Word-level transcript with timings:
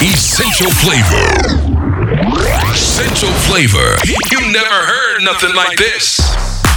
Essential 0.00 0.70
flavor. 0.70 1.26
Essential 2.70 3.32
flavor. 3.50 3.96
You 4.30 4.52
never 4.52 4.68
heard 4.68 5.22
nothing 5.24 5.52
like 5.56 5.76
this. 5.76 6.20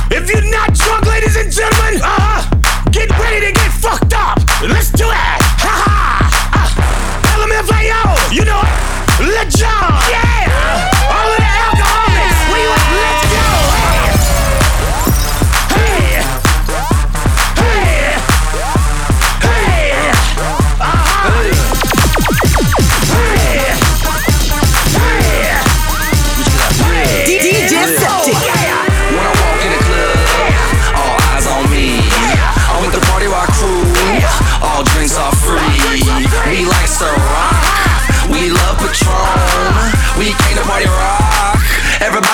If 0.10 0.28
you're 0.28 0.50
not 0.50 0.74
drunk, 0.74 1.06
ladies 1.06 1.36
and 1.36 1.52
gentlemen, 1.52 2.02
uh 2.02 2.18
huh, 2.18 2.90
get 2.90 3.12
ready 3.20 3.46
to 3.46 3.52
get 3.52 3.72
fucked 3.74 4.14
up. 4.16 4.40
Let's 4.64 4.90
do 4.92 5.06
it. 5.06 5.14
Ha 5.14 5.76
ha. 5.86 6.58
Uh, 6.58 7.46
LMFAO, 7.46 8.34
you 8.34 8.44
know 8.44 8.60
it. 8.60 9.34
Let's 9.36 9.56
go. 9.56 9.68
Yeah. 10.10 10.21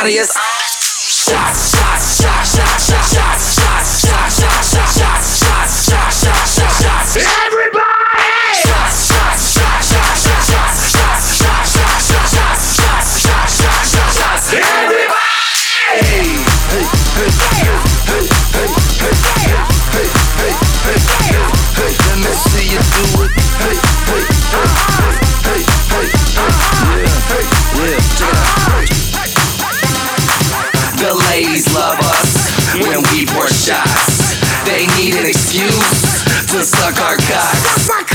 Yes. 0.09 0.36
to 36.57 36.63
suck 36.63 36.99
our 36.99 37.17
cocks. 37.17 38.06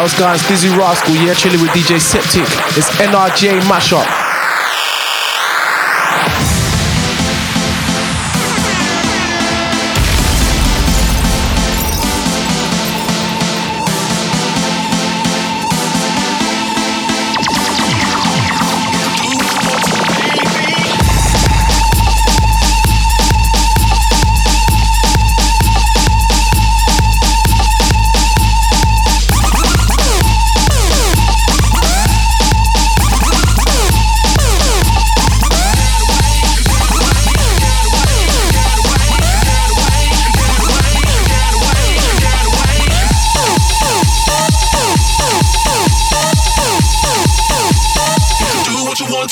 What's 0.00 0.18
going 0.18 0.30
on? 0.30 0.36
It's 0.36 0.64
Rascal, 0.78 1.14
yeah, 1.16 1.34
chilling 1.34 1.60
with 1.60 1.70
DJ 1.72 2.00
Septic. 2.00 2.48
It's 2.74 2.88
NRJ 2.96 3.60
Mashup. 3.68 4.29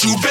you 0.05 0.28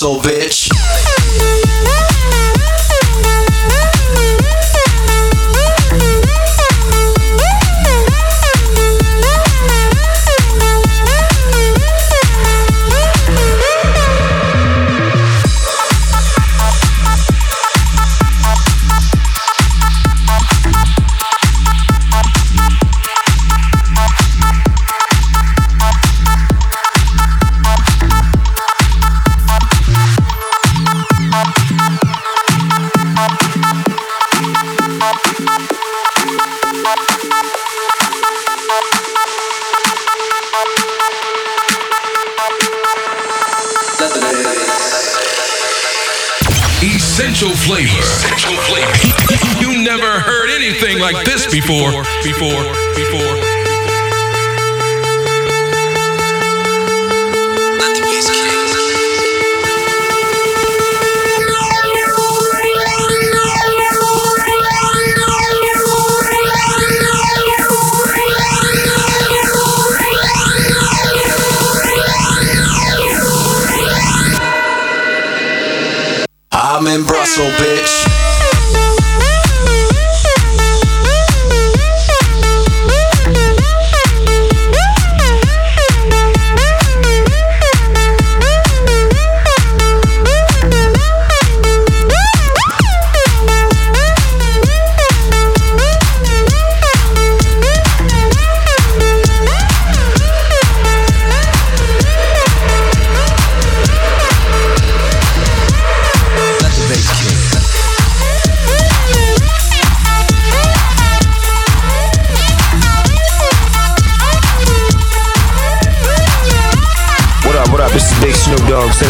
hustle, 0.00 0.20
bitch. 0.20 0.67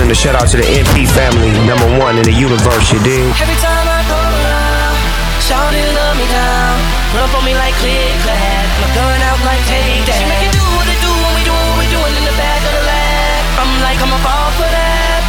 Dogg 0.08 0.16
sending 0.16 0.32
a 0.32 0.40
shout 0.40 0.40
out 0.40 0.48
to 0.48 0.56
the 0.56 0.64
MP 0.64 1.04
family, 1.04 1.52
number 1.68 1.84
one 2.00 2.16
in 2.16 2.24
the 2.24 2.32
universe, 2.32 2.92
you 2.92 2.98
dig? 3.04 3.28
Every 3.36 3.60
time 3.60 3.84
I 3.84 4.00
go 4.08 4.16
around, 4.16 4.96
shawty 5.44 5.84
love 5.84 6.16
me 6.16 6.24
down. 6.32 6.76
Run 7.12 7.28
up 7.28 7.36
on 7.36 7.44
me 7.44 7.52
like 7.52 7.74
click 7.76 8.16
clack, 8.24 8.64
my 8.80 8.88
gun 8.96 9.20
out 9.28 9.40
like 9.44 9.60
take 9.68 10.08
that. 10.08 10.16
She 10.16 10.24
make 10.24 10.48
it 10.48 10.56
do 10.56 10.64
what 10.64 10.88
it 10.88 11.00
do 11.04 11.12
when 11.12 11.32
we 11.36 11.42
do 11.44 11.52
what 11.52 11.76
we 11.76 11.86
doing 11.92 12.14
in 12.16 12.24
the 12.24 12.36
back 12.40 12.60
of 12.64 12.72
the 12.72 12.84
lab. 12.88 13.60
I'm 13.60 13.72
like 13.84 14.00
I'm 14.00 14.12
a 14.16 14.20
fall 14.24 14.50
for 14.56 14.68
that. 14.68 15.20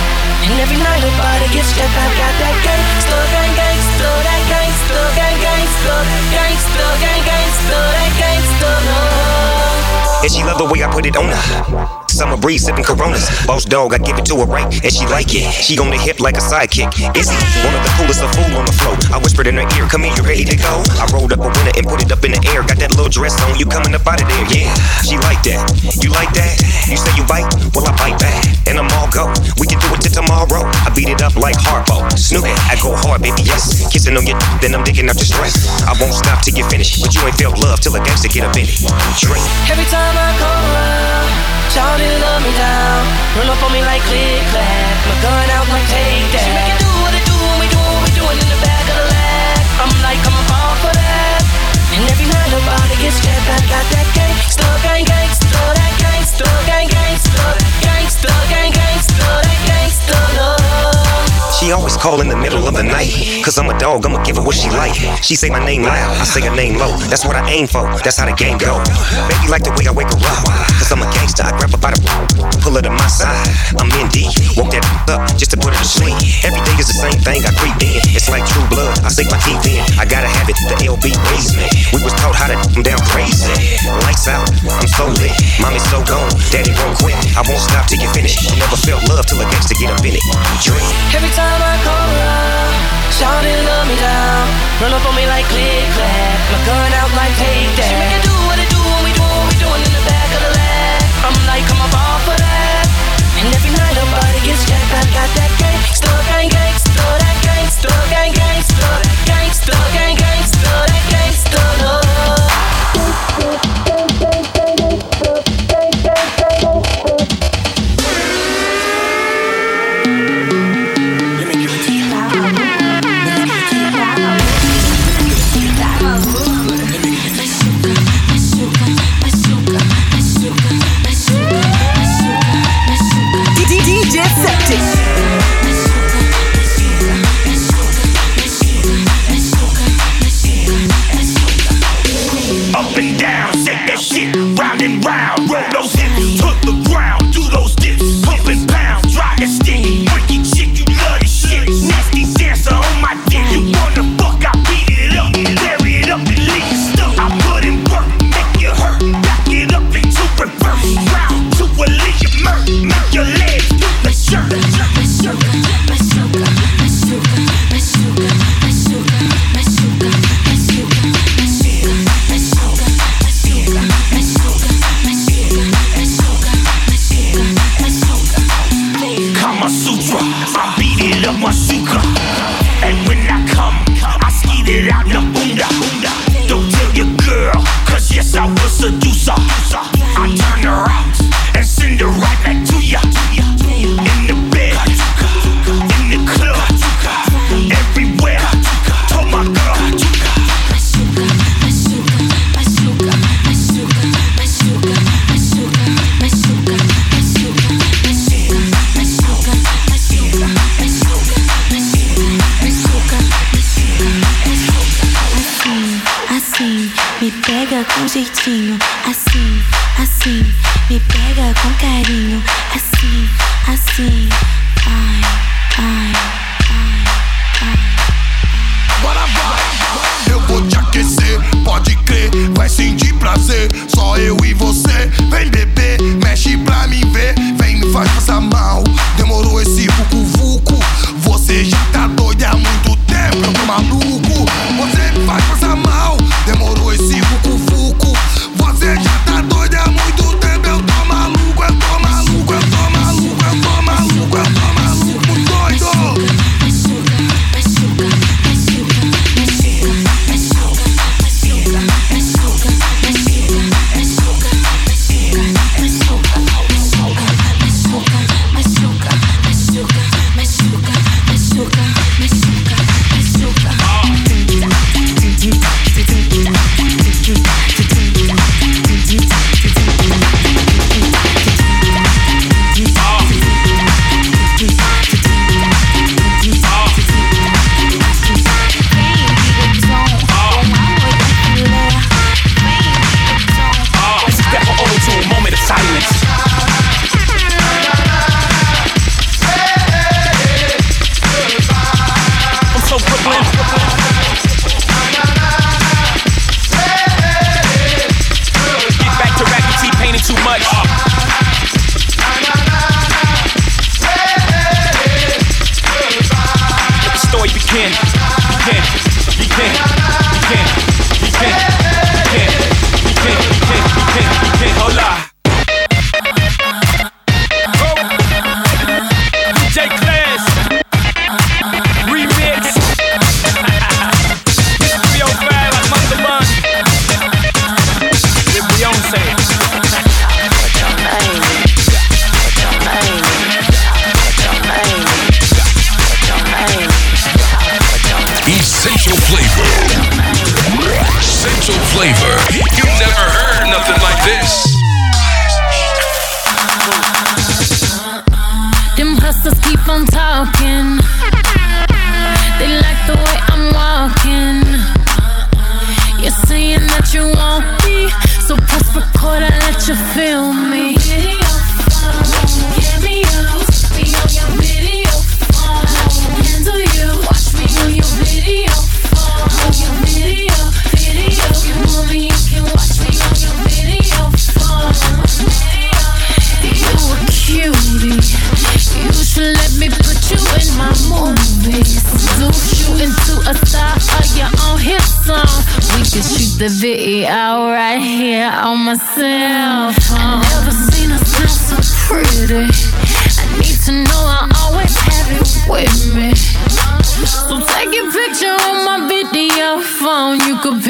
And 0.48 0.56
every 0.64 0.80
night 0.80 1.04
her 1.04 1.16
body 1.20 1.48
gets 1.52 1.76
that 1.76 1.92
I 1.92 2.08
got 2.16 2.34
that 2.40 2.56
gangsta, 2.64 3.18
gang 3.36 3.54
gangsta, 3.60 4.10
that 4.32 4.44
gangsta, 4.48 5.00
gang 5.20 5.38
gangsta, 5.44 5.96
gangsta, 6.32 6.86
gang 7.04 7.24
gangsta, 7.28 7.80
that 8.00 8.12
gangsta 8.16 8.70
love. 8.88 10.24
And 10.24 10.32
she 10.32 10.42
love 10.48 10.56
the 10.56 10.68
way 10.72 10.80
I 10.84 10.88
put 10.88 11.04
it 11.04 11.20
on 11.20 11.28
her. 11.28 11.99
Summer 12.20 12.36
breeze 12.36 12.66
sipping 12.66 12.84
Coronas. 12.84 13.24
Boss 13.48 13.64
dog, 13.64 13.94
I 13.94 13.98
give 13.98 14.20
it 14.20 14.26
to 14.26 14.36
her 14.44 14.46
right, 14.46 14.68
and 14.68 14.92
she 14.92 15.08
like 15.08 15.32
it. 15.32 15.48
She 15.56 15.80
on 15.80 15.88
the 15.90 15.96
hip 15.96 16.20
like 16.20 16.36
a 16.36 16.44
sidekick. 16.44 16.92
Izzy, 17.16 17.32
one 17.64 17.72
of 17.72 17.80
the 17.80 17.94
coolest 17.96 18.20
of 18.20 18.28
fool 18.36 18.60
on 18.60 18.66
the 18.68 18.76
floor. 18.76 19.00
I 19.16 19.24
whispered 19.24 19.48
in 19.48 19.56
her 19.56 19.64
ear, 19.80 19.88
"Come 19.88 20.04
here, 20.04 20.12
you 20.12 20.24
ready 20.28 20.44
to 20.44 20.58
go?" 20.60 20.84
I 21.00 21.08
rolled 21.16 21.32
up 21.32 21.40
a 21.40 21.48
winner 21.48 21.72
and 21.80 21.88
put 21.88 22.04
it 22.04 22.12
up 22.12 22.20
in 22.28 22.36
the 22.36 22.44
air. 22.52 22.60
Got 22.68 22.84
that 22.84 22.92
little 22.92 23.08
dress 23.08 23.40
on, 23.48 23.56
you 23.56 23.64
coming 23.66 23.96
up 23.96 24.04
out 24.04 24.20
of 24.20 24.28
there? 24.28 24.46
Yeah, 24.52 24.68
she 25.00 25.16
like 25.16 25.40
that. 25.48 25.64
You 26.04 26.12
like 26.12 26.36
that? 26.36 26.60
You 26.92 27.00
say 27.00 27.16
you 27.16 27.24
bite? 27.24 27.48
Well, 27.72 27.88
I 27.88 27.96
bite 27.96 28.20
back, 28.20 28.44
and 28.70 28.78
I'm 28.78 28.90
all 29.02 29.10
go. 29.10 29.26
We 29.58 29.66
can 29.66 29.82
do 29.82 29.90
it 29.98 30.06
till 30.06 30.14
tomorrow. 30.14 30.62
I 30.86 30.94
beat 30.94 31.10
it 31.10 31.26
up 31.26 31.36
like 31.36 31.58
Harpo. 31.58 32.06
Snoop, 32.14 32.46
I 32.46 32.78
go 32.78 32.94
hard, 32.94 33.26
baby. 33.26 33.42
Yes, 33.42 33.90
kissing 33.90 34.14
on 34.16 34.24
your, 34.30 34.38
then 34.62 34.78
I'm 34.78 34.86
digging 34.86 35.10
up 35.10 35.18
the 35.18 35.26
stress. 35.26 35.66
I 35.90 35.98
won't 35.98 36.14
stop 36.14 36.46
till 36.46 36.54
you 36.54 36.64
finish, 36.70 37.02
but 37.02 37.10
you 37.12 37.26
ain't 37.26 37.36
felt 37.36 37.58
love 37.58 37.82
till 37.82 37.98
a 37.98 38.02
gangster 38.06 38.30
get 38.30 38.46
up 38.46 38.54
in 38.56 38.70
it. 38.70 38.78
Drink. 39.18 39.42
Every 39.74 39.90
time 39.90 40.14
I 40.14 40.30
come 40.38 40.64
around, 40.70 41.30
shawty 41.74 42.08
love 42.22 42.42
me 42.46 42.54
down. 42.54 43.02
Run 43.42 43.50
up 43.50 43.62
on 43.66 43.74
me 43.74 43.82
like 43.82 44.06
click 44.06 44.46
clack, 44.54 44.96
my 45.10 45.16
gun 45.26 45.50
out 45.58 45.68
like 45.74 45.88
take 45.90 46.30
that. 46.38 46.46
She 46.46 46.52
make 46.54 46.70
it 46.70 46.80
do 46.80 46.92
what 47.02 47.14
it 47.18 47.26
do 47.26 47.36
when 47.36 47.58
we 47.66 47.68
do 47.74 47.80
what 47.82 48.02
we 48.06 48.12
doing 48.14 48.38
in 48.38 48.48
the 48.54 48.60
back 48.62 48.86
of 48.86 48.96
the 49.02 49.08
lab. 49.10 49.60
I'm 49.82 49.92
like 50.06 50.22
I'm 50.22 50.38
fall 50.46 50.74
for 50.86 50.94
that. 50.94 51.42
And 51.90 52.06
every 52.06 52.30
night 52.30 52.54
her 52.54 52.64
body 52.70 52.96
gets 53.02 53.18
jacked, 53.18 53.50
I 53.50 53.58
got 53.66 53.86
that 53.98 54.08
gangsta, 54.14 54.68
gang 54.86 55.06
gangsta, 55.10 55.58
that 55.74 55.94
gangsta, 55.98 56.48
gang 56.70 56.86
gangsta, 56.86 57.59
gang 58.28 58.72
that 58.72 59.00
love. 60.38 60.60
She 61.60 61.72
always 61.74 61.98
call 61.98 62.22
in 62.22 62.30
the 62.30 62.38
middle 62.40 62.68
of 62.68 62.74
the 62.76 62.84
night. 62.84 63.12
Cause 63.44 63.58
I'm 63.58 63.68
a 63.70 63.78
dog, 63.78 64.06
I'ma 64.06 64.24
give 64.24 64.38
her 64.38 64.44
what 64.44 64.56
she 64.56 64.70
like. 64.72 64.96
She 65.20 65.36
say 65.36 65.50
my 65.50 65.60
name 65.60 65.84
loud, 65.84 66.16
I 66.16 66.24
say 66.24 66.40
her 66.48 66.56
name 66.56 66.80
low. 66.80 66.96
That's 67.12 67.26
what 67.26 67.36
I 67.36 67.44
aim 67.52 67.68
for, 67.68 67.84
that's 68.00 68.16
how 68.16 68.26
the 68.26 68.36
game 68.36 68.58
go. 68.58 68.80
Baby 69.28 69.52
like 69.52 69.68
the 69.68 69.76
way 69.76 69.84
I 69.84 69.92
wake 69.92 70.08
her 70.08 70.20
up. 70.24 70.48
Cause 70.80 70.92
I'm 70.92 71.04
a 71.04 71.10
gangster, 71.12 71.44
I 71.44 71.52
grab 71.60 71.72
her 71.76 71.82
by 71.84 71.92
the 71.92 72.00
pull 72.64 72.76
her 72.76 72.82
to 72.82 72.90
my 72.90 73.08
side. 73.12 73.36
I'm 73.76 73.92
in 74.00 74.08
deep, 74.08 74.32
woke 74.56 74.72
that 74.72 74.88
up 75.12 75.28
just 75.36 75.52
to 75.52 75.58
put 75.58 75.76
her 75.76 75.80
to 75.80 75.88
sleep. 75.88 76.16
Every 76.48 76.64
day 76.80 76.88
is 76.88 76.88
the 76.88 77.00
same 77.00 77.20
thing, 77.20 77.44
I 77.44 77.52
creep 77.60 77.76
in. 77.84 78.00
It's 78.16 78.32
like 78.32 78.48
true 78.48 78.64
blood, 78.72 78.96
I 79.04 79.10
sink 79.12 79.28
my 79.32 79.40
teeth 79.44 79.64
in. 79.68 79.84
I 80.00 80.08
gotta 80.08 80.32
have 80.32 80.48
it, 80.48 80.56
the 80.72 80.76
LB 80.88 81.12
raised 81.32 81.60
me. 81.60 81.68
We 81.92 82.00
was 82.04 82.16
taught 82.16 82.36
how 82.36 82.48
to 82.48 82.56
come 82.56 82.84
down 82.84 83.00
crazy. 83.12 83.52
Lights 84.08 84.28
out, 84.32 84.48
I'm 84.48 84.88
so 84.88 85.12
lit. 85.20 85.36
Mommy's 85.60 85.84
so 85.92 86.00
gone, 86.08 86.32
daddy 86.52 86.72
won't 86.80 86.96
quit. 86.96 87.16
I 87.36 87.44
won't 87.44 87.60
stop 87.60 87.88
till 87.92 88.00
you 88.00 88.10
finish. 88.16 88.40
You 88.48 88.56
never 88.56 88.80
felt 88.80 89.04
love 89.12 89.28
till 89.28 89.40
a 89.44 89.46
gangster 89.52 89.76
get 89.76 89.92
up 89.92 90.04
in 90.08 90.16
it. 90.16 90.24
Dream. 90.64 90.80
Every 91.12 91.32
time 91.36 91.60
I 91.60 91.76
come 91.84 92.00
around, 92.16 92.74
shawty 93.12 93.56
love 93.68 93.86
me 93.92 93.98
down. 94.00 94.46
Run 94.80 94.96
up 94.96 95.04
on 95.04 95.14
me 95.20 95.28
like 95.28 95.48
click 95.52 95.84
clack, 95.96 96.40
my 96.56 96.60
gun 96.64 96.92
out 96.96 97.12
like 97.20 97.36
take 97.36 97.72
that. 97.76 97.92
She 97.92 97.96
make 98.00 98.14
it 98.16 98.24
do 98.24 98.36
what 98.48 98.58
it 98.60 98.70
do 98.72 98.80
when 98.80 99.02
we 99.04 99.12
do 99.12 99.26
what 99.28 99.46
we 99.52 99.56
doing 99.60 99.82
in 99.84 99.92
the 99.92 100.04
back 100.08 100.30
of 100.32 100.42
the 100.48 100.52
lab. 100.56 101.28
I'm 101.28 101.36
like 101.44 101.66
I'm 101.68 101.82
a 101.84 101.90
ball 101.92 102.18
for 102.24 102.38
that. 102.40 102.79
And 103.40 103.56
every 103.56 103.72
night 103.72 103.96
her 103.96 104.10
body 104.12 104.40
gets 104.46 104.66
jacked, 104.68 104.92
I 104.92 105.04
got 105.16 105.30
that 105.40 105.52
gangsta, 105.56 106.12
gang 106.28 106.50
gangsta, 106.52 107.06
that 107.24 107.38
gangsta, 107.48 107.88
gang 108.12 108.34
gangsta, 108.36 108.36
gangsta, 108.36 109.26
gang 109.28 109.39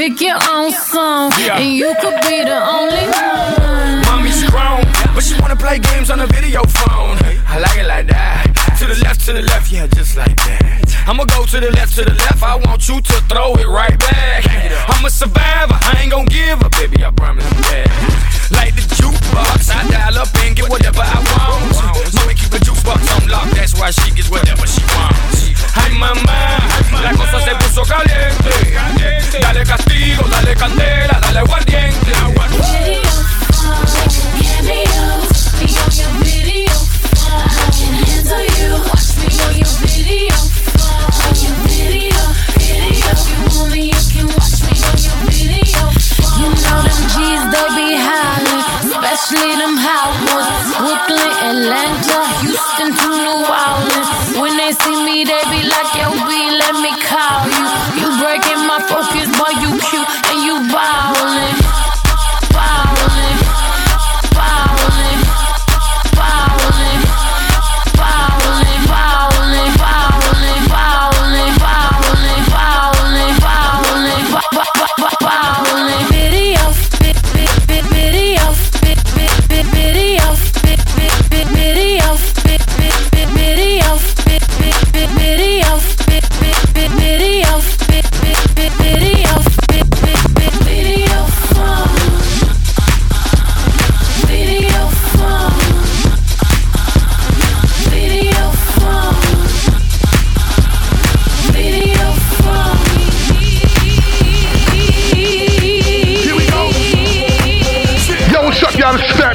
pick 0.09 0.21
your 0.21 0.37
own 0.49 0.71
song, 0.71 1.31
and 1.33 1.73
you 1.73 1.93
could 2.01 2.15
be 2.21 2.43
the 2.43 2.59
only 2.65 3.05
one. 3.13 4.01
Mommy's 4.05 4.43
grown, 4.49 4.81
but 5.13 5.23
she 5.23 5.39
wanna 5.39 5.55
play 5.55 5.79
games 5.79 6.09
on 6.09 6.19
a 6.19 6.27
video 6.27 6.63
phone. 6.63 7.17
I 7.47 7.59
like 7.59 7.77
it 7.77 7.85
like 7.85 8.07
that. 8.07 8.47
To 8.79 8.85
the 8.85 8.95
left, 9.03 9.25
to 9.25 9.33
the 9.33 9.41
left, 9.41 9.71
yeah, 9.71 9.87
just 9.87 10.15
like 10.15 10.35
that. 10.35 11.05
I'ma 11.07 11.25
go 11.25 11.45
to 11.45 11.59
the 11.59 11.71
left, 11.71 11.95
to 11.95 12.05
the 12.05 12.13
left. 12.13 12.41
I 12.41 12.55
want 12.55 12.87
you 12.87 13.01
to 13.01 13.13
throw 13.29 13.53
it 13.55 13.67
right 13.67 13.97
back. 13.99 14.45
I'm 14.89 15.05
a 15.05 15.09
survivor, 15.09 15.77
I 15.77 16.01
ain't 16.01 16.11
gon' 16.11 16.25
give 16.25 16.61
up, 16.63 16.71
baby. 16.71 17.03
I 17.03 17.11
promise 17.11 17.45
you 17.45 17.61
that. 17.69 18.49
Like 18.51 18.75
the 18.75 18.81
jukebox, 18.81 19.69
I 19.69 19.87
dial 19.89 20.17
up 20.17 20.29
and 20.43 20.55
get 20.55 20.69
whatever 20.69 21.01
I 21.01 21.19
want. 21.29 22.15
Mommy 22.15 22.33
keep 22.33 22.49
the 22.49 22.59
jukebox 22.59 23.01
on 23.13 23.29
lock, 23.29 23.49
that's 23.51 23.77
why 23.79 23.91
she 23.91 24.11
gets 24.15 24.29
whatever 24.29 24.65
she 24.65 24.81
wants. 24.95 25.38
Ay 25.75 25.91
mamá, 25.93 26.57
la 27.01 27.11
cosa 27.13 27.39
se 27.41 27.55
puso 27.55 27.83
caliente. 27.83 29.39
Dale 29.41 29.63
castigo, 29.63 30.23
dale 30.29 30.55
candela, 30.55 31.19
dale 31.21 31.39
aguardiente. 31.39 31.99
Especially 49.21 49.55
them 49.57 49.75
Brooklyn, 50.77 51.31
Atlanta, 51.49 52.25
Houston 52.41 52.95
to 52.95 53.07
New 53.09 53.45
Orleans. 53.45 54.28
They 54.69 54.75
see 54.85 55.03
me, 55.03 55.23
they 55.23 55.41
be 55.49 55.63
like, 55.67 55.95
Yo, 55.97 56.11
B, 56.27 56.29
let 56.61 56.75
me 56.75 56.93
call 57.01 57.48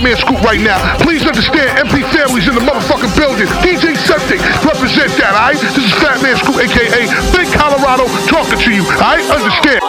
Man 0.04 0.16
Scoop 0.18 0.36
right 0.44 0.60
now. 0.60 0.76
Please 0.98 1.24
understand, 1.24 1.64
MP 1.80 2.04
Family's 2.12 2.46
in 2.46 2.54
the 2.54 2.60
motherfucking 2.60 3.16
building. 3.16 3.48
DJ 3.64 3.96
Septic, 3.96 4.36
represent 4.60 5.08
that, 5.16 5.32
alright? 5.32 5.56
This 5.56 5.80
is 5.80 5.88
Fat 5.96 6.20
Man 6.20 6.36
Scoop, 6.36 6.60
aka 6.60 7.08
Big 7.32 7.48
Colorado, 7.56 8.04
talking 8.28 8.60
to 8.60 8.70
you, 8.70 8.84
alright? 9.00 9.24
Understand. 9.32 9.80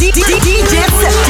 DJ 0.00 0.88
Septic. 0.88 1.23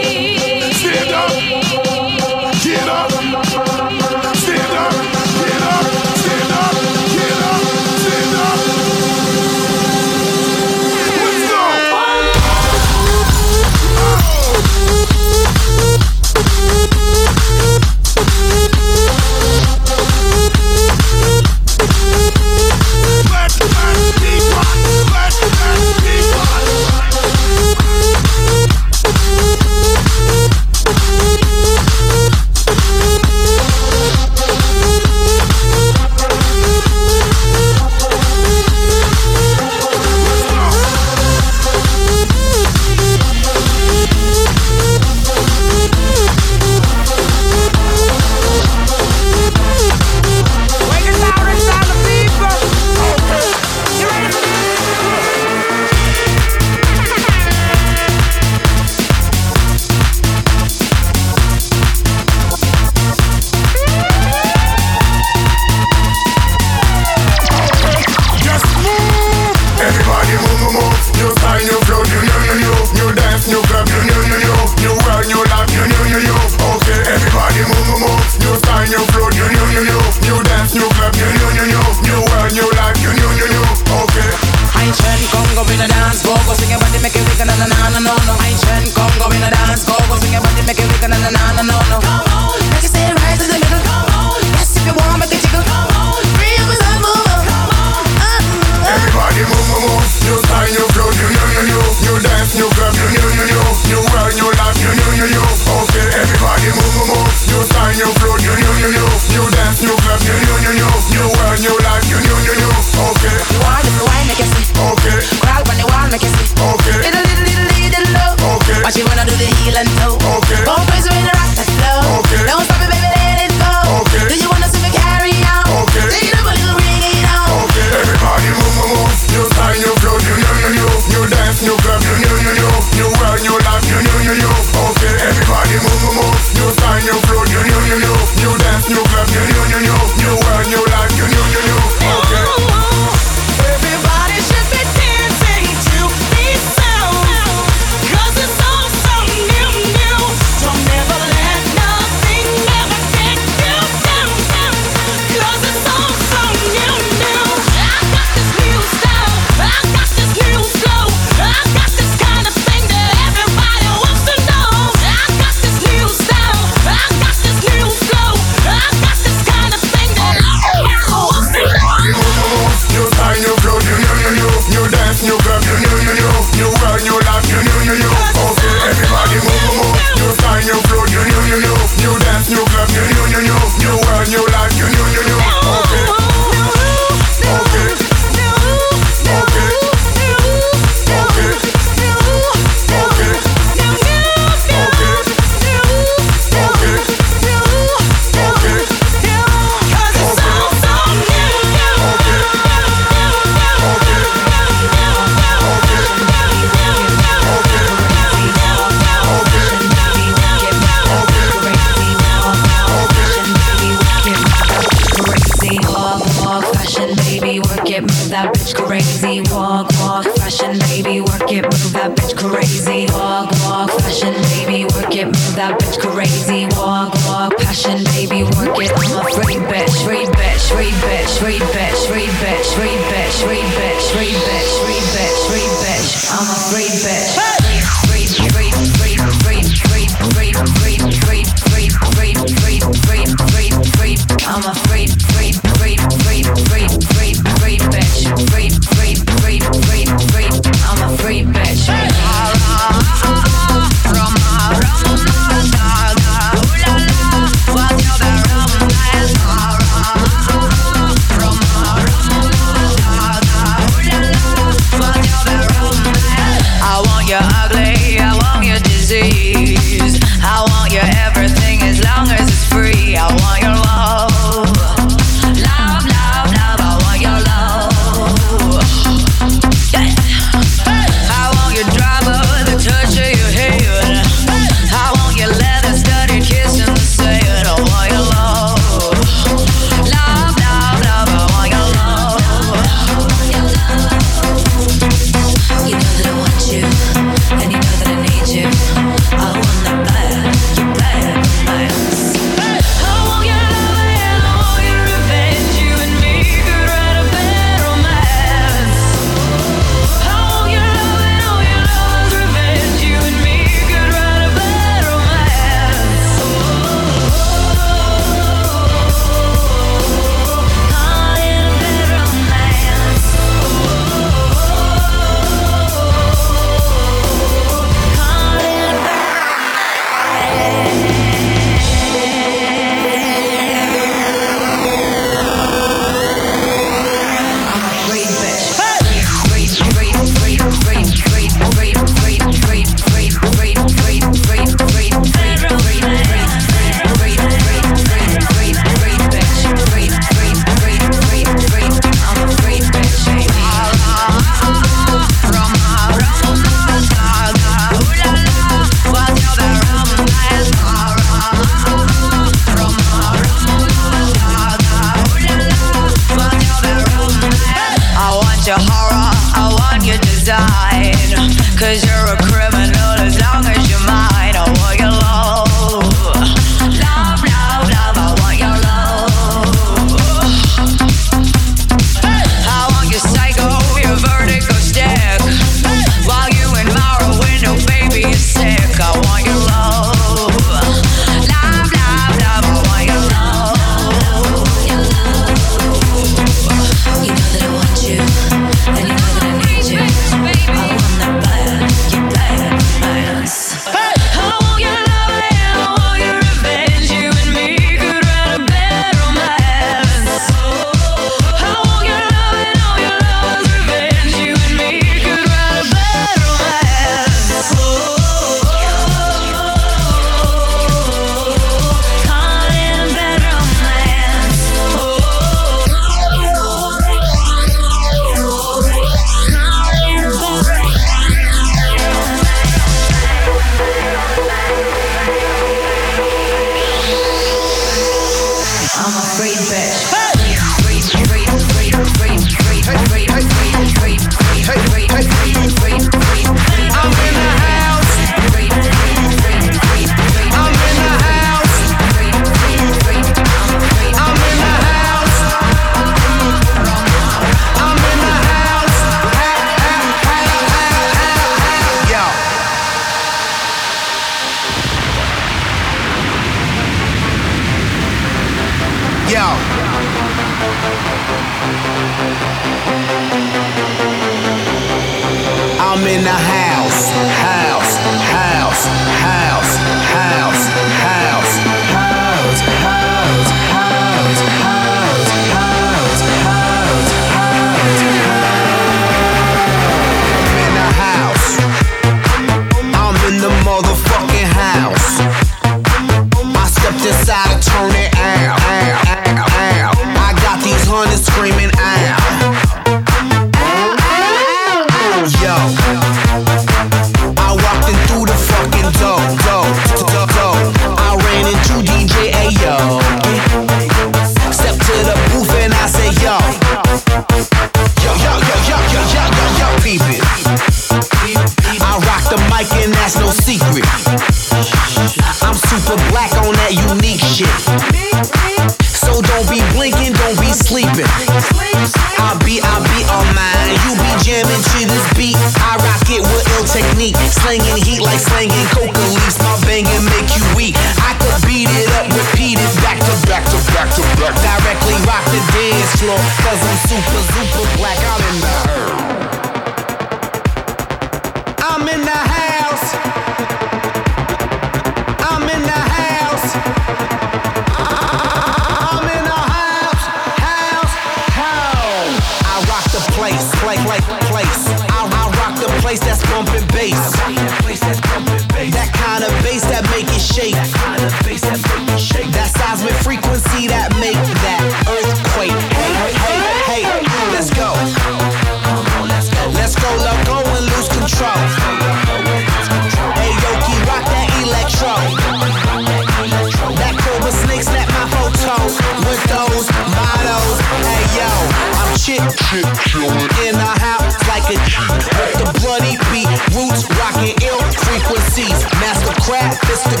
In 592.48 593.52
the 593.52 593.72
house 593.84 594.16
like 594.24 594.48
a 594.48 594.56
G 594.64 594.80
with 595.20 595.36
the 595.36 595.44
bloody 595.60 596.00
beat. 596.08 596.32
Roots 596.56 596.88
rocking 596.96 597.36
ill 597.44 597.60
frequencies. 597.84 598.64
Master 598.80 599.12
crap, 599.20 599.52
fist 599.68 599.84
the 599.84 600.00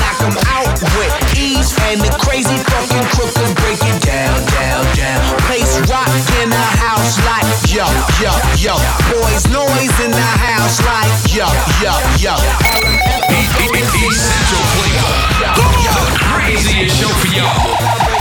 knock 0.00 0.18
'em 0.24 0.32
out 0.56 0.72
with 0.96 1.12
ease. 1.36 1.76
And 1.92 2.00
the 2.00 2.08
crazy 2.16 2.56
fucking 2.72 3.04
Crookers 3.12 3.52
break 3.60 3.76
it 3.84 4.00
down, 4.00 4.40
down, 4.56 4.88
down. 4.96 5.20
Place 5.44 5.76
rock 5.92 6.08
in 6.40 6.48
the 6.48 6.66
house 6.80 7.20
like 7.28 7.44
yo, 7.68 7.84
yo, 8.24 8.32
yo. 8.56 8.74
Boys 9.12 9.44
Noize 9.52 10.00
in 10.00 10.12
the 10.12 10.30
house 10.48 10.80
like 10.88 11.12
yo, 11.28 11.44
yo, 11.84 11.92
yo. 12.16 12.34
Essential 14.08 14.64
flavor. 14.80 15.12
The 15.92 16.08
craziest 16.24 16.96
show 16.96 17.12
for 17.20 17.28
y'all. 17.36 18.11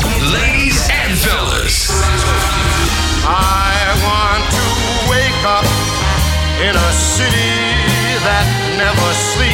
In 6.71 6.77
a 6.77 6.91
city 6.93 7.51
that 8.23 8.47
never 8.79 9.11
sleeps 9.13 9.50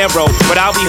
Narrow. 0.00 0.28
But 0.48 0.56
I'll 0.56 0.72
be 0.72 0.88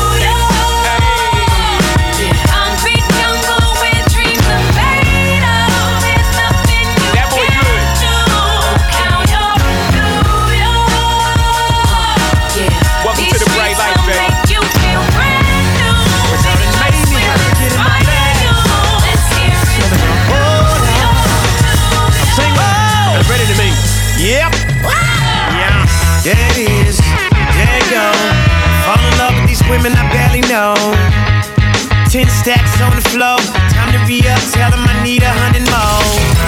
Tell 34.49 34.73
them 34.73 34.81
I 34.81 34.97
need 35.05 35.21
a 35.21 35.29
hundred 35.29 35.69
more. 35.69 36.01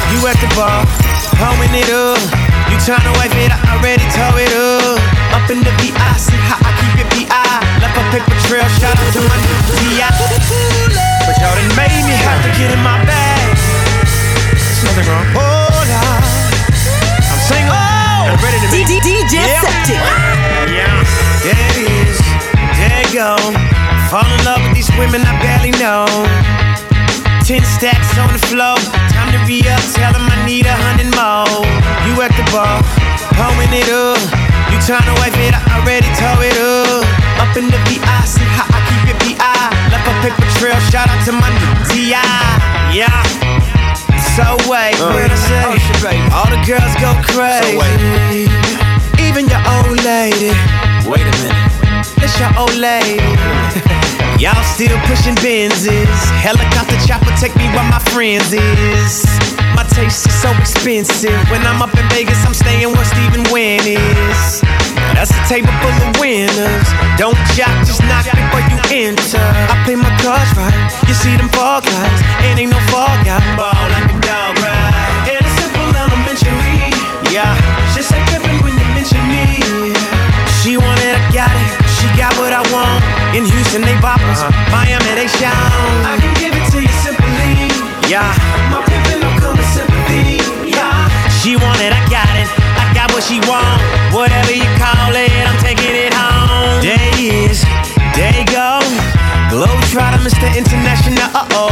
You 0.10 0.20
at 0.26 0.38
the 0.42 0.50
bar, 0.58 0.82
hoeing 1.38 1.74
it 1.78 1.90
up. 1.94 2.18
You 2.74 2.78
tryna 2.82 3.14
wipe 3.22 3.36
it, 3.38 3.54
I 3.54 3.78
already 3.78 4.06
tore 4.10 4.42
it 4.42 4.54
up. 4.54 4.98
Up 5.38 5.46
in 5.54 5.62
the 5.62 5.74
VI, 5.78 5.94
see 6.18 6.40
how 6.50 6.58
I 6.58 6.72
keep 6.82 7.06
it 7.06 7.10
PI. 7.14 7.38
Left 7.82 7.94
a 7.94 8.04
paper 8.10 8.38
trail, 8.50 8.66
shout 8.82 8.98
out 8.98 9.10
to 9.14 9.22
my 9.22 9.38
new 9.46 9.58
TI. 9.78 10.10
But 11.30 11.36
y'all 11.38 11.54
done 11.54 11.74
made 11.78 12.04
me 12.10 12.16
have 12.18 12.42
to 12.42 12.52
get 12.58 12.74
in 12.74 12.82
my 12.82 12.98
bag. 13.06 13.54
There's 14.54 14.82
nothing 14.86 15.06
wrong. 15.06 15.28
Oh, 15.38 15.74
Hold 15.74 15.90
on. 15.94 16.22
I'm 17.30 17.42
single. 17.46 17.76
Oh. 17.76 18.34
I'm 18.34 18.40
ready 18.42 18.60
to 18.64 18.70
meet. 18.72 18.88
DJ 18.90 19.46
Septic. 19.62 20.00
Yeah, 20.72 20.90
there 21.44 21.60
it 21.60 21.78
is. 21.86 22.18
There 22.80 23.02
you 23.04 23.14
go. 23.14 23.36
Fall 24.10 24.26
in 24.26 24.46
love 24.46 24.62
with 24.64 24.76
these 24.76 24.90
women 24.98 25.22
I 25.26 25.34
barely 25.42 25.72
know. 25.82 26.73
Ten 27.44 27.60
stacks 27.66 28.18
on 28.18 28.32
the 28.32 28.40
floor. 28.48 28.80
Time 29.12 29.28
to 29.36 29.40
re 29.44 29.60
up. 29.68 29.84
Tell 29.92 30.16
them 30.16 30.24
I 30.32 30.48
need 30.48 30.64
a 30.64 30.72
hundred 30.72 31.12
more. 31.12 31.44
You 32.08 32.16
at 32.24 32.32
the 32.40 32.46
bar, 32.56 32.80
pouring 33.36 33.68
it 33.76 33.92
up. 33.92 34.16
You 34.72 34.80
tryna 34.80 35.12
wipe 35.20 35.36
it, 35.36 35.52
I 35.52 35.60
already 35.76 36.08
tore 36.16 36.40
it 36.40 36.56
up. 36.56 37.04
Up 37.44 37.52
in 37.60 37.68
the 37.68 37.76
VI, 37.84 38.00
see 38.24 38.48
how 38.48 38.64
I 38.72 38.80
keep 38.88 39.12
it 39.12 39.20
PI. 39.20 39.68
Left 39.92 40.08
a 40.08 40.14
paper 40.24 40.48
trail. 40.56 40.80
Shout 40.88 41.12
out 41.12 41.20
to 41.28 41.36
my 41.36 41.52
new 41.52 41.74
TI. 41.92 42.16
Yeah. 42.96 43.12
So 44.40 44.56
wait, 44.72 44.96
uh. 45.04 45.12
what 45.12 45.28
I 45.28 45.36
say? 45.36 46.16
Oh, 46.32 46.40
All 46.40 46.48
the 46.48 46.64
girls 46.64 46.96
go 47.04 47.12
crazy. 47.28 48.48
Even 49.20 49.52
your 49.52 49.60
old 49.68 50.00
lady. 50.08 50.56
Wait 51.04 51.28
a 51.28 51.34
minute. 51.44 51.60
It's 52.24 52.40
your 52.40 52.56
old 52.56 52.72
lady. 52.80 53.20
Y'all 54.42 54.64
still 54.64 54.98
pushing 55.08 55.36
Benzes. 55.40 56.20
Helicopter 56.42 56.98
chopper 57.08 57.32
take 57.40 57.56
me 57.56 57.70
where 57.72 57.88
my 57.88 58.00
friends 58.12 58.52
is. 58.52 59.24
My 59.76 59.86
taste 59.94 60.28
is 60.28 60.36
so 60.42 60.52
expensive. 60.60 61.38
When 61.50 61.62
I'm 61.66 61.82
up 61.82 61.94
in 61.96 62.06
Vegas, 62.10 62.44
I'm 62.46 62.54
staying 62.54 62.92
where 62.92 63.06
Stephen 63.06 63.46
Wynn 63.54 63.86
is. 63.86 64.62
That's 65.16 65.32
a 65.32 65.42
table 65.48 65.72
full 65.80 65.96
of 65.96 66.20
winners. 66.20 66.88
Don't 67.18 67.38
jock, 67.56 67.74
just 67.86 68.02
knock 68.10 68.26
before 68.26 68.64
you 68.68 68.78
enter. 68.92 69.40
I 69.40 69.80
play 69.86 69.96
my 69.96 70.12
cards 70.20 70.50
right. 70.58 70.76
You 71.08 71.14
see 71.14 71.38
them 71.38 71.50
fall 71.50 71.82
guys. 71.82 72.20
It 72.44 72.58
ain't 72.58 72.72
no 72.72 72.80
fall 72.90 73.14
guy. 73.24 73.40
Ball 73.56 73.86
like 73.94 74.12
a 74.12 74.18
dog 74.22 74.54
ride. 74.60 75.30
And 75.30 75.40
it's 75.40 75.54
simple 75.62 75.88
elementary. 75.94 76.92
Yeah, 77.32 77.54
just 77.96 78.12
like 78.12 78.26
Pippen 78.28 78.58
when 78.66 78.74
you 78.74 78.88
mention 78.98 79.24
me. 79.30 79.94
She 80.62 80.78
wanted, 80.78 81.16
I 81.16 81.32
got 81.32 81.54
it. 81.54 81.83
She 82.04 82.12
got 82.20 82.36
what 82.36 82.52
I 82.52 82.60
want. 82.68 83.00
In 83.32 83.48
Houston, 83.48 83.80
they 83.80 83.96
boppers. 84.04 84.44
Miami, 84.76 85.16
they 85.16 85.32
shine. 85.40 85.56
I 86.04 86.20
can 86.20 86.36
give 86.36 86.52
it 86.52 86.68
to 86.76 86.84
you 86.84 86.92
simply. 87.00 87.72
Yeah. 88.12 88.28
My 88.68 88.84
pimpin' 88.84 89.24
don't 89.24 89.40
come 89.40 89.56
with 89.56 89.72
sympathy. 89.72 90.44
Yeah. 90.68 91.08
She 91.40 91.56
wanted, 91.56 91.96
I 91.96 92.04
got 92.12 92.28
it. 92.36 92.52
I 92.76 92.92
got 92.92 93.08
what 93.16 93.24
she 93.24 93.40
want. 93.48 93.80
Whatever 94.12 94.52
you 94.52 94.68
call 94.76 95.16
it, 95.16 95.32
I'm 95.48 95.56
taking 95.64 95.96
it 95.96 96.12
home. 96.12 96.84
He 96.84 97.48
is. 97.48 97.64
There 98.20 98.36
you 98.36 98.44
go. 98.52 98.84
Globetrotter, 99.48 100.20
Mr. 100.28 100.52
International. 100.52 101.24
Uh 101.32 101.48
oh. 101.56 101.72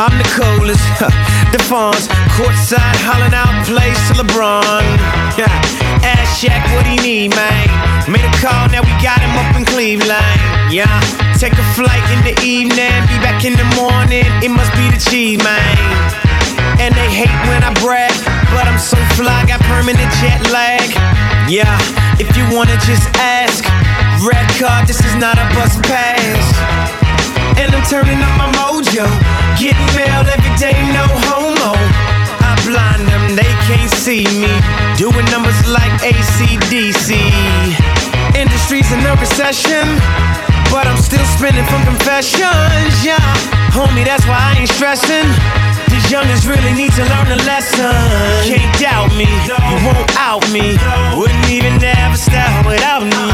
I'm 0.00 0.16
the 0.16 0.24
coolest. 0.32 0.80
the 1.52 1.60
Fonz. 1.68 2.08
Courtside, 2.32 2.96
hollering 3.04 3.36
out 3.36 3.52
plays 3.68 4.00
to 4.08 4.24
LeBron. 4.24 4.88
Yeah. 5.36 5.52
Shaq 6.36 6.60
what 6.76 6.84
he 6.84 7.00
need, 7.00 7.32
man. 7.32 7.64
Made 8.12 8.20
a 8.20 8.32
call, 8.44 8.68
now 8.68 8.84
we 8.84 8.92
got 9.00 9.16
him 9.24 9.32
up 9.40 9.56
in 9.56 9.64
Cleveland. 9.64 10.36
Yeah. 10.68 10.84
Take 11.40 11.56
a 11.56 11.66
flight 11.72 12.04
in 12.12 12.20
the 12.28 12.36
evening, 12.44 12.92
be 13.08 13.16
back 13.24 13.44
in 13.48 13.56
the 13.56 13.64
morning. 13.72 14.28
It 14.44 14.52
must 14.52 14.68
be 14.76 14.84
the 14.92 15.00
cheese, 15.00 15.40
man. 15.40 15.76
And 16.76 16.92
they 16.92 17.08
hate 17.08 17.32
when 17.48 17.64
I 17.64 17.72
brag, 17.80 18.12
but 18.52 18.68
I'm 18.68 18.76
so 18.76 19.00
fly, 19.16 19.48
got 19.48 19.64
permanent 19.64 20.12
jet 20.20 20.36
lag. 20.52 20.84
Yeah, 21.48 21.72
if 22.20 22.28
you 22.36 22.44
wanna 22.52 22.76
just 22.84 23.08
ask, 23.16 23.64
red 24.20 24.44
card, 24.60 24.84
this 24.88 25.00
is 25.08 25.16
not 25.16 25.40
a 25.40 25.46
bus 25.56 25.80
pass. 25.88 26.44
And 27.56 27.72
I'm 27.72 27.84
turning 27.88 28.20
up 28.20 28.34
my 28.36 28.52
mojo, 28.60 29.08
getting 29.56 29.88
mail 29.96 30.20
every 30.20 30.52
day, 30.60 30.76
no 30.92 31.04
homo. 31.32 31.95
I 32.66 32.74
blind 32.74 33.06
them, 33.06 33.36
they 33.38 33.46
can't 33.70 33.90
see 34.02 34.26
me. 34.42 34.50
Doing 34.98 35.24
numbers 35.30 35.54
like 35.70 35.92
ACDC. 36.02 37.14
Industry's 38.34 38.90
in 38.90 39.06
a 39.06 39.14
recession, 39.22 39.86
but 40.74 40.86
I'm 40.86 40.98
still 40.98 41.24
spinning 41.38 41.64
from 41.70 41.84
confessions. 41.86 42.90
Yeah, 43.06 43.22
homie, 43.70 44.02
that's 44.02 44.26
why 44.26 44.38
I 44.38 44.58
ain't 44.58 44.70
stressing. 44.70 45.30
These 45.94 46.10
youngins 46.10 46.42
really 46.42 46.74
need 46.74 46.90
to 46.98 47.06
learn 47.06 47.30
a 47.30 47.40
lesson. 47.46 47.94
Can't 48.42 48.66
doubt 48.82 49.14
me, 49.14 49.30
you 49.46 49.54
won't 49.86 50.10
out 50.18 50.42
me. 50.50 50.74
Wouldn't 51.14 51.46
even 51.46 51.78
ever 51.78 52.18
style 52.18 52.66
without 52.66 53.06
me. 53.06 53.26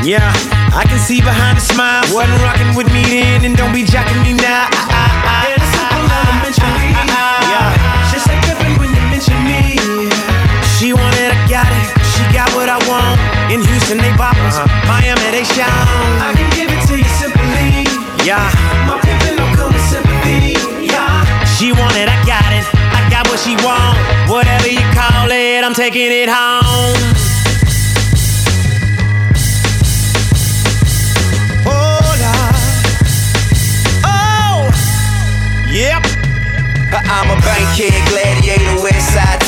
Yeah, 0.00 0.32
I 0.72 0.88
can 0.88 0.98
see 0.98 1.20
behind 1.20 1.58
the 1.60 1.64
smile. 1.64 2.08
Wasn't 2.08 2.40
rocking 2.40 2.72
with 2.72 2.88
me 2.92 3.04
then, 3.04 3.44
and 3.44 3.56
don't 3.56 3.74
be 3.74 3.84
jacking 3.84 4.22
me 4.24 4.32
now. 4.32 4.72
It's 5.52 5.68
simple 5.76 6.08
elementary. 6.08 6.96
Yeah, 7.52 7.77
taking 25.90 26.12
it 26.12 26.28
home. 26.28 27.00
Oh, 34.04 34.70
yep. 35.70 36.04
Uh, 36.92 37.00
I'm 37.04 37.30
a 37.30 37.40
bank 37.40 37.78
gladiator, 37.78 38.07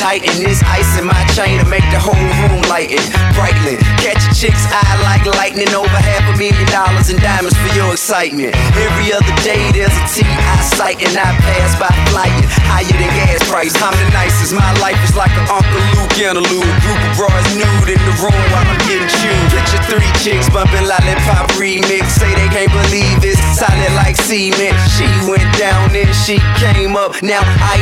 titan. 0.01 0.33
This 0.41 0.65
ice 0.65 0.97
in 0.97 1.05
my 1.05 1.21
chain 1.37 1.61
to 1.61 1.67
make 1.69 1.85
the 1.93 2.01
whole 2.01 2.17
room 2.17 2.65
lighten. 2.65 2.97
Brightly, 3.37 3.77
catch 4.01 4.17
a 4.25 4.33
chick's 4.33 4.65
eye 4.73 4.97
like 5.05 5.21
lightning. 5.37 5.69
Over 5.77 6.01
half 6.01 6.25
a 6.25 6.33
million 6.41 6.65
dollars 6.73 7.13
in 7.13 7.21
diamonds 7.21 7.53
for 7.61 7.69
your 7.77 7.93
excitement. 7.93 8.57
Every 8.81 9.13
other 9.13 9.35
day 9.45 9.69
there's 9.69 9.93
a 9.93 10.03
T 10.09 10.25
I 10.25 10.57
sight 10.73 10.97
and 11.05 11.13
I 11.13 11.29
pass 11.45 11.77
by 11.77 11.93
flying 12.09 12.41
higher 12.65 12.89
than 12.89 13.13
gas 13.13 13.45
price. 13.45 13.77
I'm 13.77 13.93
the 13.93 14.09
nicest. 14.09 14.57
My 14.57 14.73
life 14.81 14.97
is 15.05 15.13
like 15.13 15.31
an 15.37 15.45
Uncle 15.53 15.85
Luke 15.93 16.17
interlude. 16.17 16.73
Group 16.81 17.01
of 17.05 17.13
bras 17.13 17.45
nude 17.53 17.93
in 17.93 18.01
the 18.01 18.15
room 18.25 18.41
while 18.49 18.65
I'm 18.65 18.81
getting 18.89 19.05
chewed. 19.21 19.45
Picture 19.53 19.81
three 19.85 20.11
chicks 20.25 20.49
bumping 20.49 20.89
lollipop 20.89 21.45
remix. 21.61 22.17
Say 22.17 22.33
they 22.33 22.49
can't 22.49 22.73
believe 22.73 23.21
it's 23.21 23.37
solid 23.53 23.93
like 24.01 24.17
cement. 24.17 24.73
She 24.97 25.05
went 25.29 25.45
down 25.61 25.93
and 25.93 26.09
she 26.25 26.41
came 26.57 26.97
up. 26.97 27.21
Now 27.21 27.45
I 27.45 27.77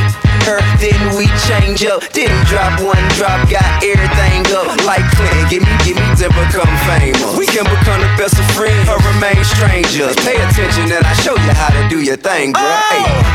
her, 0.45 0.59
then 0.79 1.15
we 1.17 1.27
change 1.47 1.85
up. 1.85 2.08
Didn't 2.13 2.45
drop 2.47 2.81
one 2.81 2.97
drop, 3.15 3.49
got 3.49 3.83
everything 3.83 4.41
up 4.55 4.67
like 4.85 5.05
Clinton. 5.13 5.49
Give 5.49 5.61
me, 5.63 5.73
give 5.85 5.95
me 5.95 6.07
to 6.17 6.27
become 6.29 6.71
famous. 6.89 7.37
We 7.37 7.45
can 7.45 7.65
become 7.65 8.01
the 8.01 8.11
best 8.17 8.33
of 8.39 8.45
friends 8.57 8.89
or 8.89 8.97
remain 9.13 9.43
strangers. 9.45 10.15
Pay 10.25 10.41
attention 10.41 10.91
and 10.91 11.05
I 11.05 11.13
show 11.21 11.35
you 11.35 11.53
how 11.53 11.69
to 11.69 11.87
do 11.89 12.01
your 12.01 12.17
thing, 12.17 12.53
bro. 12.53 12.61
Hey. 12.61 13.28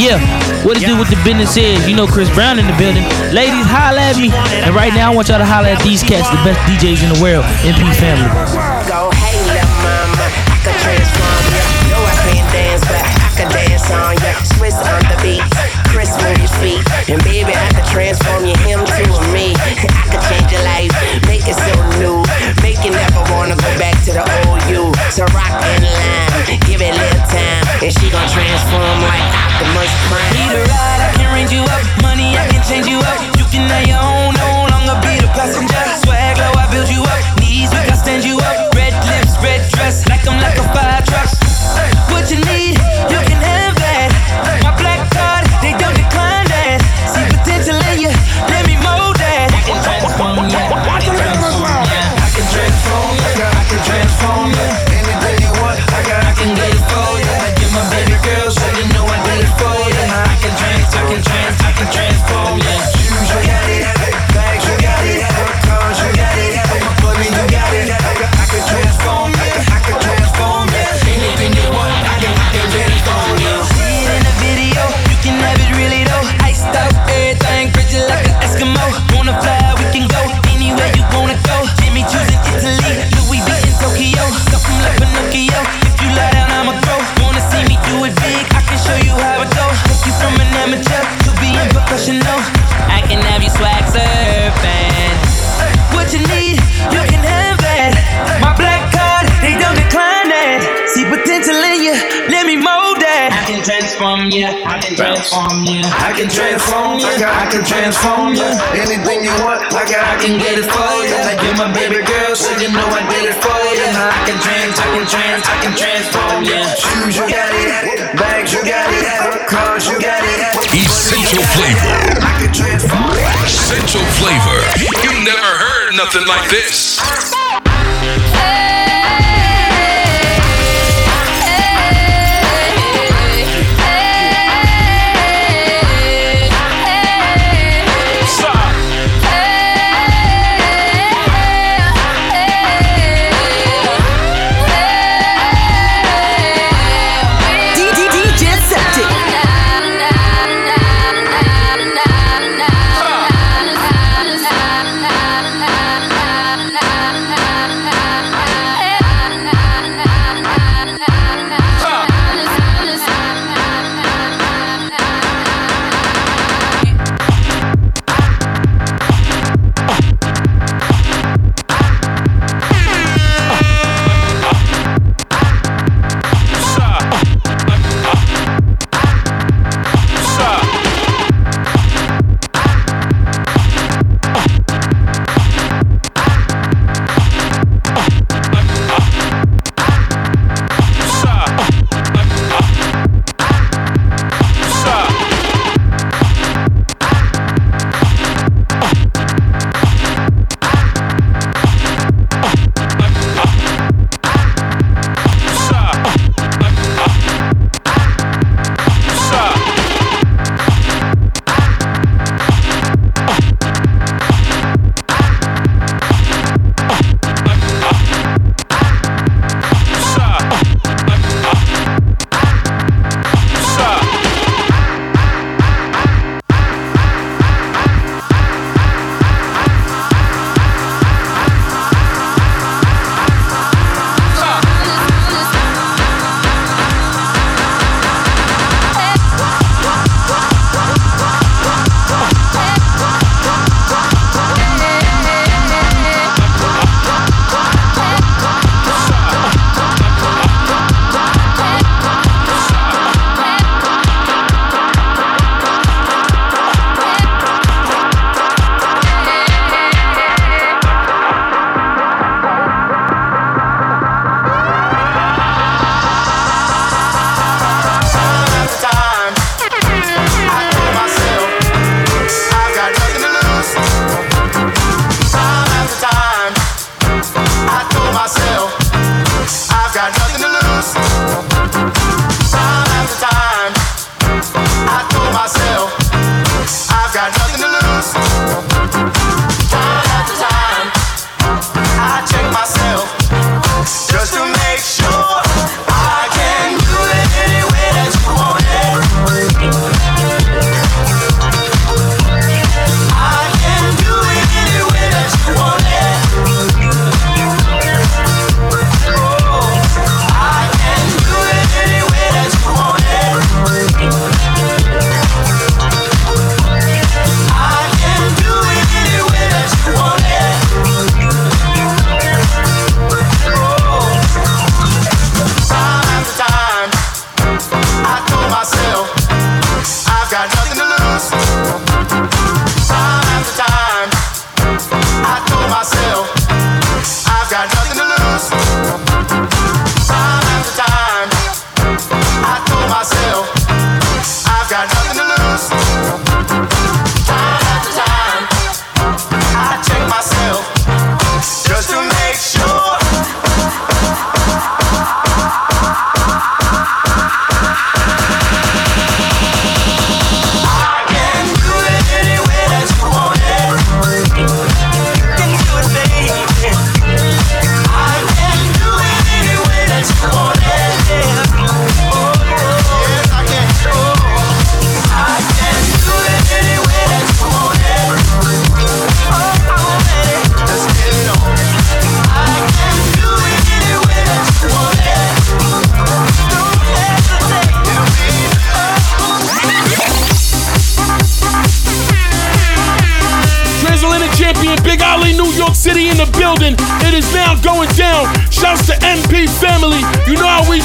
Yeah, 0.00 0.16
what 0.64 0.80
it 0.80 0.86
do 0.88 0.96
with 0.96 1.12
the 1.12 1.20
business 1.28 1.60
is, 1.60 1.86
you 1.86 1.94
know 1.94 2.06
Chris 2.06 2.32
Brown 2.32 2.58
in 2.58 2.64
the 2.64 2.72
building. 2.80 3.04
Ladies, 3.36 3.68
holla 3.68 4.00
at 4.00 4.16
me. 4.16 4.32
And 4.64 4.74
right 4.74 4.94
now 4.96 5.12
I 5.12 5.14
want 5.14 5.28
y'all 5.28 5.36
to 5.36 5.44
holla 5.44 5.68
at 5.76 5.82
these 5.84 6.00
cats, 6.02 6.24
the 6.32 6.40
best 6.40 6.56
DJs 6.64 7.04
in 7.04 7.12
the 7.12 7.20
world, 7.20 7.44
MP 7.68 7.84
family. 8.00 8.24
Go, 8.88 9.12
hey, 9.12 9.36
little 9.44 9.68
mama, 9.84 10.24
I 10.48 10.56
can 10.64 10.72
transform 10.80 11.44
ya. 11.52 11.64
I 12.00 12.16
can't 12.32 12.48
dance, 12.48 12.82
but 12.88 12.96
I 12.96 13.28
can 13.36 13.48
dance 13.52 13.90
on 13.92 14.16
ya. 14.24 14.30
And 17.10 17.18
baby, 17.24 17.50
I 17.50 17.66
can 17.74 17.84
transform 17.90 18.46
you, 18.46 18.54
him 18.62 18.86
to 18.86 19.02
a 19.02 19.32
me. 19.34 19.50
I 19.58 20.06
can 20.14 20.22
change 20.30 20.52
your 20.52 20.62
life, 20.62 20.94
make 21.26 21.42
it 21.42 21.58
so 21.58 21.89
wanna 23.40 23.56
go 23.56 23.72
back 23.78 23.96
to 24.04 24.12
the 24.12 24.20
old 24.20 24.60
you. 24.68 24.92
So 25.08 25.24
rock 25.32 25.48
and 25.48 25.82
line, 25.82 26.60
give 26.68 26.82
it 26.82 26.92
a 26.92 26.98
little 27.00 27.24
time. 27.24 27.64
And 27.80 27.90
she 27.90 28.10
gon' 28.12 28.28
transform 28.28 29.00
like 29.00 29.24
Optimus 29.32 29.92
Prime. 30.08 30.39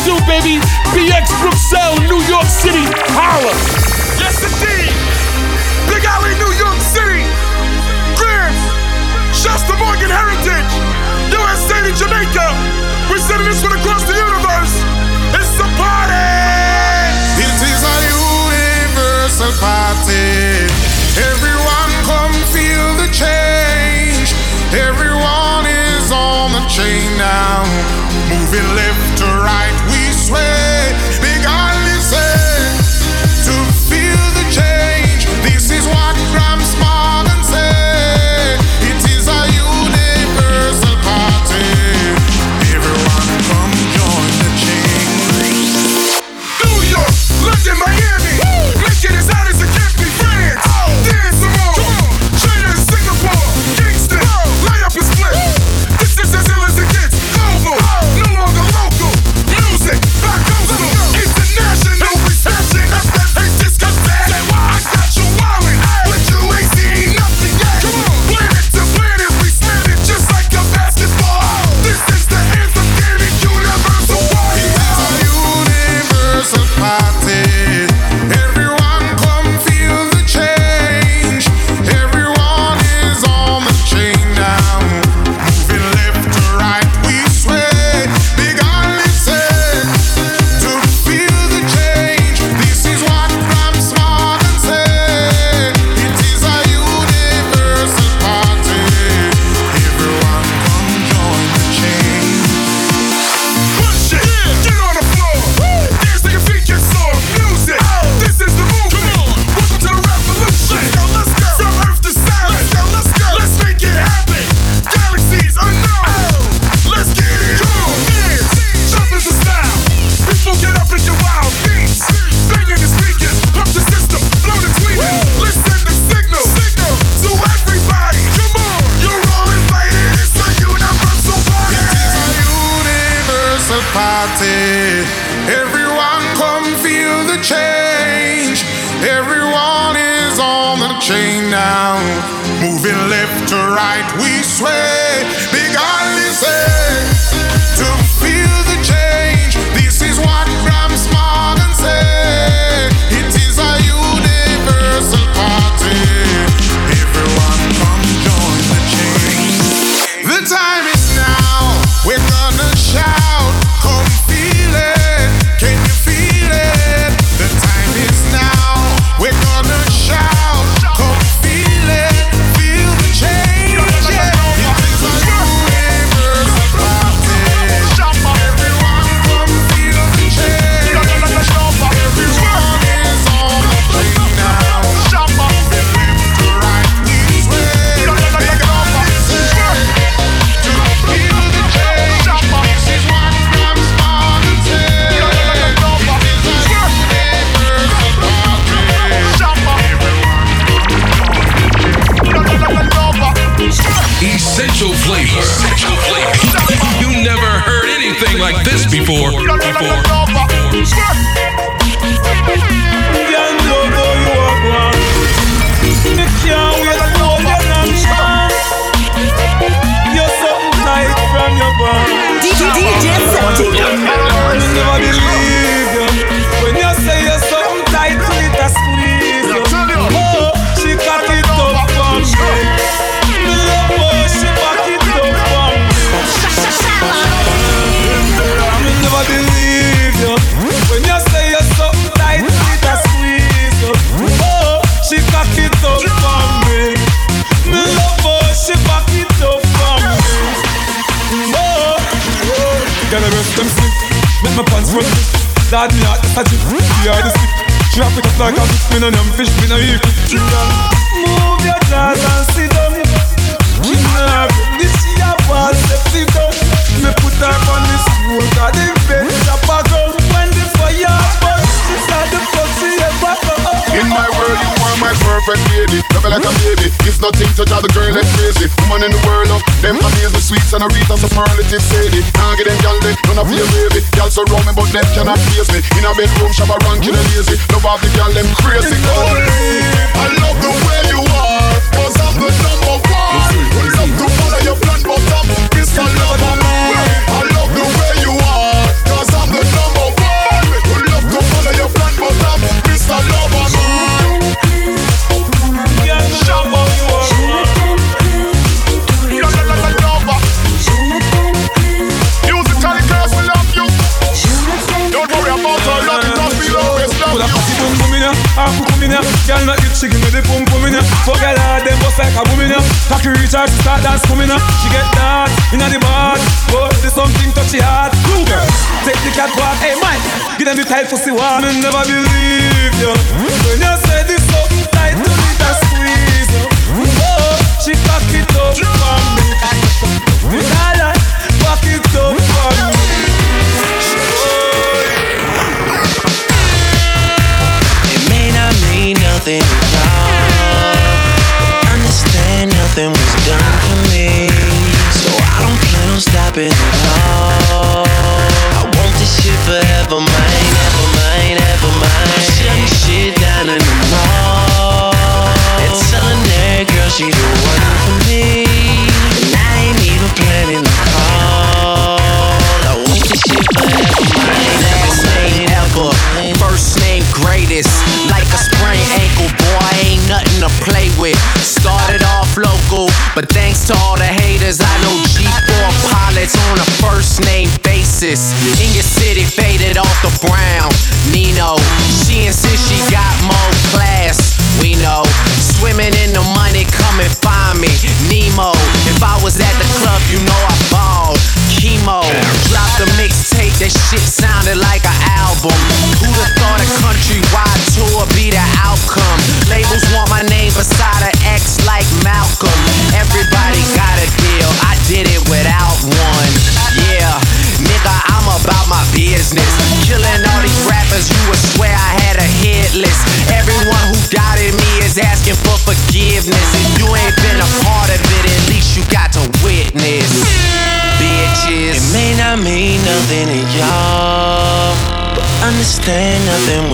Do, 0.06 0.14
baby. 0.28 0.84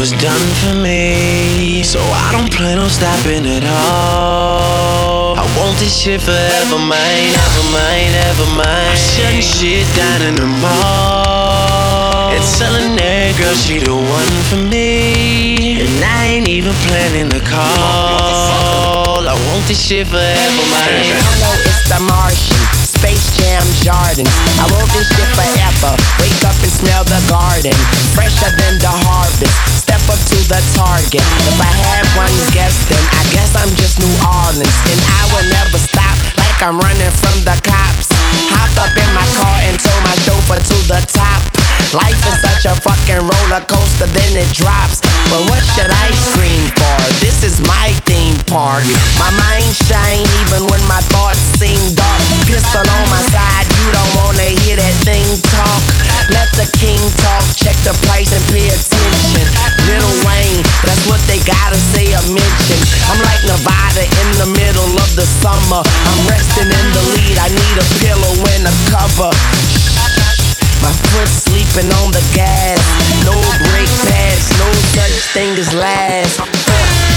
was 0.02 0.18
done 0.18 0.50
for 0.58 0.74
me. 0.82 1.84
So 1.84 2.02
I 2.02 2.34
don't 2.34 2.50
plan 2.50 2.80
on 2.80 2.90
stopping 2.90 3.46
at 3.46 3.62
all. 3.70 5.38
I 5.38 5.46
want 5.54 5.78
this 5.78 5.94
shit 5.94 6.18
forever, 6.26 6.82
mine, 6.82 7.30
ever 7.38 7.66
mine, 7.70 8.10
ever 8.26 8.50
mine. 8.58 8.66
I 8.66 8.98
shut 8.98 9.30
shutting 9.30 9.46
shit 9.46 9.86
down 9.94 10.26
in 10.26 10.36
the 10.42 10.50
mall. 10.58 12.34
And 12.34 12.42
selling 12.42 12.98
that 12.98 13.38
girl 13.38 13.54
she 13.54 13.78
the 13.78 13.94
one 13.94 14.34
for 14.50 14.58
me. 14.74 15.86
And 15.86 16.02
I 16.02 16.34
ain't 16.34 16.50
even 16.50 16.74
planning 16.90 17.30
the 17.30 17.46
call. 17.46 19.22
I 19.22 19.38
want 19.38 19.70
this 19.70 19.78
shit 19.78 20.10
forever, 20.10 20.66
mine. 20.74 21.14
Hello, 21.14 21.54
it's 21.62 21.86
the 21.94 22.02
Martian. 22.02 22.58
Space 22.90 23.38
Jam 23.38 23.62
Jordans. 23.86 24.34
I 24.58 24.66
want 24.66 24.90
this 24.98 25.06
shit 25.14 25.30
forever. 25.38 25.94
Wake 26.18 26.42
up 26.42 26.58
and 26.58 26.74
smell 26.74 27.06
the 27.06 27.22
garden, 27.30 27.78
fresher 28.18 28.50
than 28.58 28.82
the 28.82 28.90
harvest 28.90 29.81
step 30.02 30.18
up 30.18 30.22
to 30.30 30.38
the 30.50 30.60
target. 30.74 31.22
If 31.22 31.58
I 31.62 31.72
had 31.86 32.06
one 32.18 32.34
guess, 32.54 32.74
then 32.90 33.02
I 33.14 33.24
guess 33.32 33.54
I'm 33.56 33.70
just 33.76 34.00
New 34.00 34.14
Orleans. 34.26 34.78
And 34.90 35.00
I 35.02 35.22
will 35.34 35.48
never 35.50 35.78
stop 35.78 36.18
like 36.38 36.62
I'm 36.62 36.80
running 36.80 37.14
from 37.22 37.38
the 37.46 37.56
cops. 37.62 38.10
Hopped 38.50 38.78
up 38.82 38.94
in 38.98 39.10
my 39.14 39.28
car 39.38 39.58
and 39.70 39.78
told 39.80 40.02
my 40.04 40.16
chauffeur 40.26 40.58
to 40.58 40.78
the 40.88 41.00
top. 41.08 41.61
Life 41.90 42.22
is 42.30 42.38
such 42.40 42.70
a 42.70 42.76
fucking 42.86 43.26
roller 43.26 43.64
coaster, 43.66 44.08
then 44.14 44.32
it 44.38 44.48
drops. 44.54 45.02
But 45.28 45.44
what 45.50 45.60
should 45.76 45.92
I 45.92 46.08
scream 46.32 46.70
for? 46.78 46.98
This 47.20 47.44
is 47.44 47.60
my 47.68 47.92
theme 48.08 48.38
park. 48.48 48.86
My 49.20 49.34
mind 49.34 49.76
shine 49.76 50.24
even 50.46 50.70
when 50.70 50.84
my 50.88 51.02
thoughts 51.12 51.42
seem 51.60 51.82
dark. 51.98 52.22
Pistol 52.48 52.86
on 52.86 53.06
my 53.12 53.24
side, 53.34 53.68
you 53.82 53.92
don't 53.92 54.14
wanna 54.24 54.56
hear 54.64 54.80
that 54.80 54.96
thing 55.04 55.26
talk. 55.52 55.84
Let 56.32 56.48
the 56.56 56.68
king 56.80 57.02
talk, 57.20 57.44
check 57.60 57.76
the 57.84 57.92
price 58.08 58.32
and 58.32 58.44
pay 58.54 58.72
attention. 58.72 59.48
Little 59.84 60.16
Wayne, 60.24 60.64
that's 60.88 61.04
what 61.12 61.20
they 61.28 61.44
gotta 61.44 61.80
say 61.92 62.16
or 62.16 62.24
mention. 62.32 62.80
I'm 63.12 63.20
like 63.20 63.44
Nevada 63.44 64.08
in 64.08 64.30
the 64.40 64.50
middle 64.56 64.96
of 64.96 65.12
the 65.20 65.28
summer. 65.44 65.84
I'm 65.84 66.22
resting 66.30 66.72
in 66.72 66.88
the 66.96 67.04
lead, 67.20 67.36
I 67.36 67.50
need 67.52 67.76
a 67.76 67.88
pillow 68.00 68.34
and 68.56 68.64
a 68.70 68.74
cover. 68.88 69.91
My 70.82 70.92
foot 70.92 71.28
sleeping 71.28 71.92
on 72.02 72.12
the 72.12 72.24
gas. 72.34 72.80
No 73.26 73.38
brake 73.70 73.94
pads, 74.10 74.50
no 74.58 74.72
such 74.98 75.34
thing 75.34 75.58
as 75.58 75.74
last. 75.74 77.11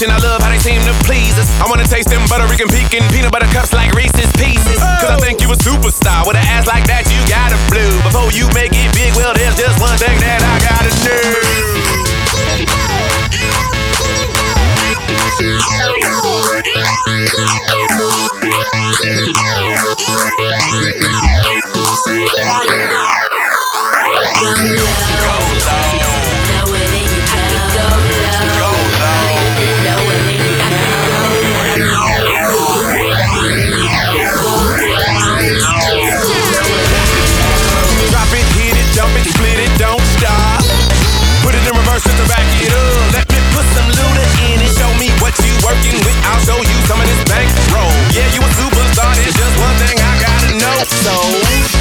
No 0.00 0.06
discrimination. 0.06 0.10
I 0.10 0.18
love 0.18 0.42
how 0.42 0.50
they 0.50 0.58
seem 0.58 0.82
to 0.82 0.94
please 1.04 1.38
us. 1.38 1.48
I 1.60 1.66
wanna 1.68 1.86
taste 1.86 2.08
them 2.08 2.22
butter 2.28 2.44
and 2.44 2.70
pecan 2.70 3.08
peanut 3.10 3.32
butter 3.32 3.46
cups 3.52 3.72
like 3.72 3.92
Reese's 3.94 4.30
Pieces. 4.34 4.78
Oh. 4.80 4.98
Cause 5.00 5.10
I 5.10 5.18
think 5.20 5.40
you 5.40 5.50
a 5.50 5.56
superstar. 5.56 6.26
With 6.26 6.36
an 6.36 6.46
ass 6.46 6.66
like 6.66 6.86
that, 6.86 7.06
you 7.06 7.20
gotta 7.30 7.56
blue. 7.70 8.02
Before 8.02 8.30
you 8.32 8.48
make 8.54 8.72
it 8.74 8.90
big, 8.94 9.14
well, 9.14 9.34
there's 9.34 9.56
just 9.56 9.78
one 9.80 9.96
thing 9.98 10.18
that 10.20 10.42
I 10.42 10.58
gotta 10.66 10.90
do. 11.04 11.18
So 51.02 51.73